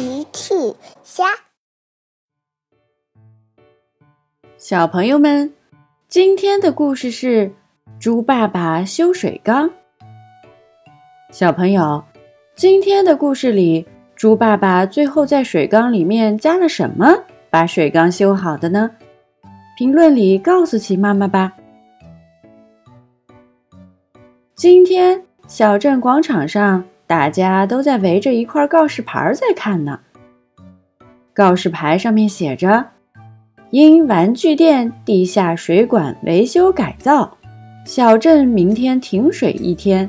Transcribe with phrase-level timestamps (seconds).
[0.00, 0.54] 奇趣
[1.02, 1.26] 虾，
[4.56, 5.52] 小朋友们，
[6.08, 7.52] 今天的故事是
[7.98, 9.70] 猪爸爸修水缸。
[11.30, 12.02] 小朋友，
[12.56, 13.86] 今天的故事里，
[14.16, 18.90] 猪爸爸最后在水缸里面加了什么，把水缸修好的呢？
[19.76, 21.52] 评论里告诉奇妈妈吧。
[24.54, 29.98] 今天小镇广场上，大家都在围着一块告示牌在看呢。
[31.34, 32.86] 告示牌上面写着
[33.70, 37.36] ：“因玩具店地下水管维修改造，
[37.84, 40.08] 小镇明天停水一天。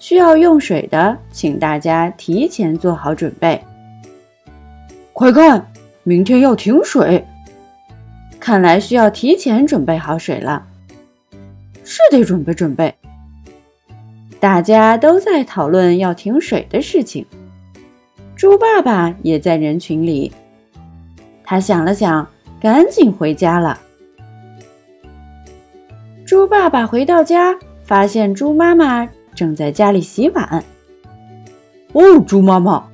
[0.00, 3.62] 需要用水的，请大家提前做好准备。”
[5.14, 5.64] 快看，
[6.02, 7.24] 明天要停水，
[8.40, 10.66] 看来需要提前准备好水了。
[11.84, 12.92] 是得准备准备。
[14.42, 17.24] 大家都在讨论要停水的事情，
[18.34, 20.32] 猪爸爸也在人群里。
[21.44, 22.28] 他想了想，
[22.60, 23.78] 赶紧回家了。
[26.26, 30.64] 猪爸爸回到家，发现猪妈妈正在家里洗碗。
[31.92, 32.84] 哦，猪妈妈，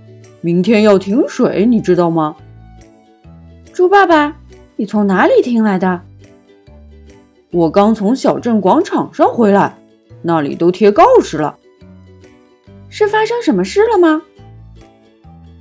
[0.42, 2.36] 明天要停水，你知道吗？
[3.73, 4.36] 猪爸爸，
[4.77, 6.03] 你从哪里听来的？
[7.51, 9.78] 我刚从小镇广场上回来。
[10.22, 11.58] 那里都贴告示了，
[12.88, 14.22] 是发生什么事了吗？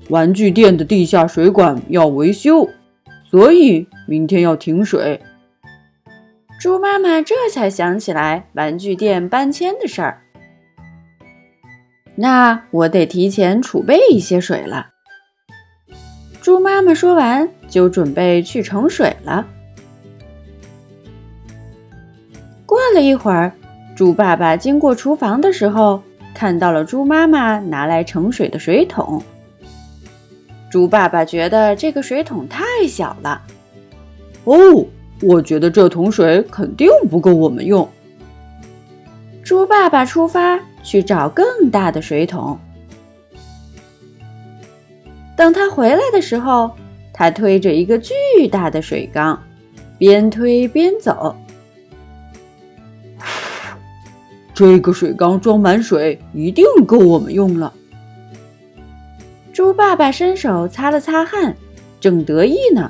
[0.10, 2.70] 玩具店的地下水管要维修，
[3.30, 5.22] 所以明天要停水。
[6.60, 10.22] 猪妈妈这才想起来玩具店搬迁的事儿，
[12.16, 14.88] 那我得提前储备一些水了。
[16.42, 19.46] 猪妈妈说完，就准备去盛水了。
[22.66, 23.52] 过了一会儿。
[23.98, 26.00] 猪爸爸经过厨房的时候，
[26.32, 29.20] 看到了猪妈妈拿来盛水的水桶。
[30.70, 33.42] 猪爸爸觉得这个水桶太小了。
[34.44, 34.86] 哦，
[35.24, 37.90] 我觉得这桶水肯定不够我们用。
[39.44, 42.56] 猪爸爸出发去找更大的水桶。
[45.36, 46.70] 等他回来的时候，
[47.12, 48.14] 他推着一个巨
[48.52, 49.42] 大的水缸，
[49.98, 51.36] 边推边走。
[54.58, 57.72] 这个水缸装满水，一定够我们用了。
[59.54, 61.56] 猪爸爸伸手擦了擦汗，
[62.00, 62.90] 正得意呢，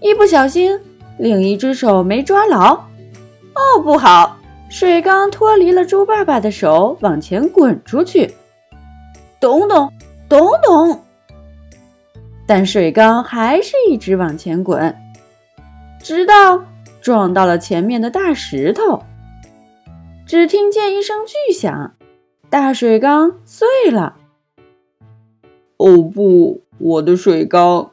[0.00, 0.80] 一不小心，
[1.18, 2.72] 另一只手没抓牢。
[2.72, 4.38] 哦，不好！
[4.70, 8.32] 水缸脱离了猪爸爸的手，往前滚出去，
[9.38, 9.92] 咚咚
[10.30, 10.98] 咚咚。
[12.46, 14.96] 但水缸还是一直往前滚，
[16.02, 16.64] 直到
[17.02, 18.98] 撞到了前面的大石头。
[20.30, 21.96] 只听见一声巨响，
[22.48, 24.16] 大水缸碎了。
[25.78, 27.90] 哦不，我的水缸！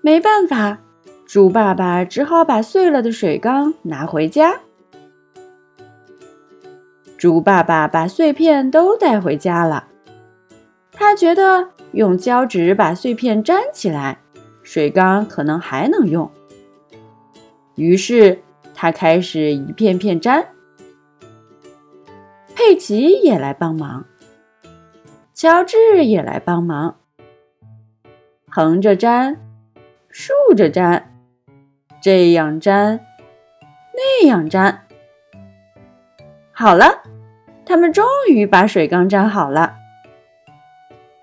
[0.00, 0.78] 没办法，
[1.26, 4.58] 猪爸爸只好把碎了的水缸拿回家。
[7.18, 9.86] 猪爸爸把碎片都带回家了，
[10.92, 14.18] 他觉得用胶纸把碎片粘起来，
[14.62, 16.30] 水缸可能还能用。
[17.74, 18.40] 于是
[18.74, 20.48] 他开始一片片粘。
[22.54, 24.04] 佩奇也来帮忙，
[25.32, 26.96] 乔治也来帮忙。
[28.48, 29.36] 横着粘，
[30.10, 31.10] 竖着粘，
[32.02, 33.00] 这样粘，
[33.94, 34.86] 那样粘。
[36.52, 37.02] 好了，
[37.64, 39.76] 他们终于把水缸粘好了。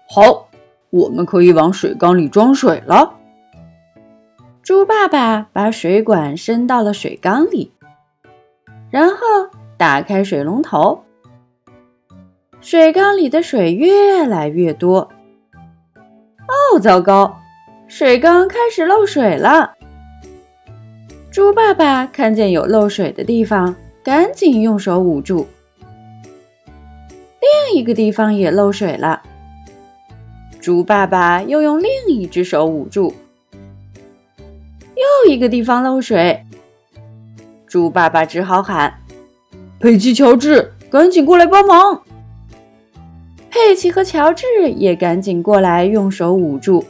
[0.10, 0.50] 好，
[0.90, 3.14] 我们可以往水缸里装水了。
[4.64, 7.72] 猪爸爸把水管伸到了水缸里，
[8.90, 9.18] 然后
[9.78, 11.04] 打开水龙头。
[12.60, 15.10] 水缸里的水越来越多。
[16.48, 17.38] 哦，糟糕！
[17.88, 19.74] 水缸开始漏水了。
[21.32, 25.48] 猪爸爸看见有漏水的地方，赶紧用手捂住。
[27.40, 29.22] 另一个地方也漏水了。
[30.60, 33.14] 猪爸爸又用另一只手捂住。
[34.96, 36.44] 又一个地方漏水。
[37.68, 39.02] 猪爸爸只好喊
[39.80, 42.02] ：“佩奇、乔治，赶紧过来帮忙！”
[43.58, 44.46] 佩奇和乔治
[44.76, 46.86] 也赶紧过来，用手捂住。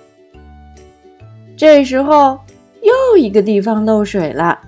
[1.56, 2.38] 这时候，
[2.82, 4.60] 又一个地方漏水了。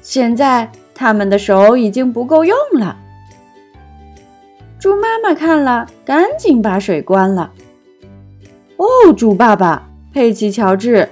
[0.00, 2.96] 现在他们的手已经不够用了。
[4.80, 7.52] 猪妈妈看了，赶紧把水关了。
[8.78, 11.06] 哦，猪爸爸、佩奇、乔治，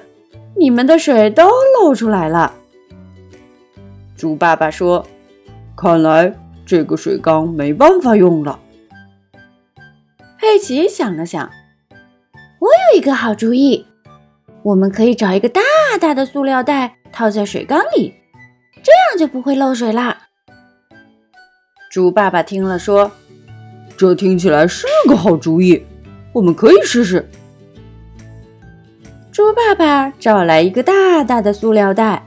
[0.57, 2.55] 你们的水都漏出来了。
[4.17, 5.05] 猪爸爸说
[5.77, 6.35] ：“看来
[6.65, 8.59] 这个水缸没办法用了。”
[10.43, 11.49] 佩奇想了想，
[12.59, 13.87] 我有一个好主意，
[14.65, 15.61] 我们可以找一个大
[16.01, 18.13] 大的塑料袋套在水缸里，
[18.83, 20.23] 这样就不会漏水啦。
[21.93, 23.13] 猪爸爸听了说
[23.97, 25.81] ：“这听起来是个好主意，
[26.33, 27.31] 我们可以试试。”
[29.31, 32.21] 猪爸爸找来一个大大的塑料袋，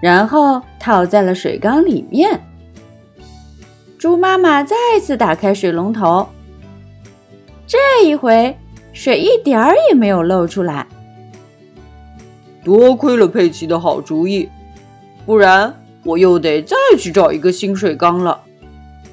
[0.00, 2.40] 然后套在了水缸里面。
[3.98, 6.26] 猪妈妈再次打开水龙头，
[8.00, 8.56] 这一回。
[8.92, 10.86] 水一点儿也没有漏出来，
[12.64, 14.48] 多亏了佩奇的好主意，
[15.24, 15.72] 不然
[16.04, 18.40] 我又得再去找一个新水缸了。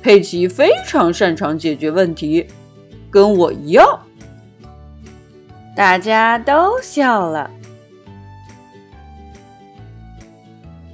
[0.01, 2.47] 佩奇非常擅长解决问题，
[3.11, 3.85] 跟我一样。
[5.75, 7.49] 大家都笑了。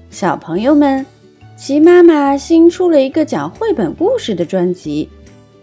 [0.10, 1.06] 小朋友们，
[1.56, 5.10] 齐妈妈新出了一个讲绘本故事的专辑。